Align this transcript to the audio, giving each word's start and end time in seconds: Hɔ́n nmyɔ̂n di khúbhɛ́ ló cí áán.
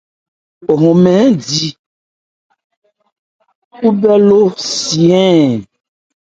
Hɔ́n 0.81 0.91
nmyɔ̂n 0.99 1.31
di 1.47 1.67
khúbhɛ́ 3.73 4.15
ló 4.27 4.39
cí 4.75 5.01
áán. 5.25 5.59